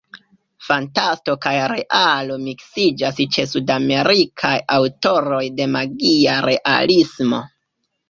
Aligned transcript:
Fantasto 0.69 1.35
kaj 1.43 1.53
realo 1.73 2.39
miksiĝas 2.47 3.21
ĉe 3.37 3.47
Sudamerikaj 3.53 4.57
aŭtoroj 4.81 5.45
de 5.61 5.73
magia 5.79 6.43
realismo. 6.51 7.49